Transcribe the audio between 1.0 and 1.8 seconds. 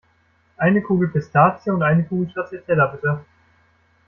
Pistazie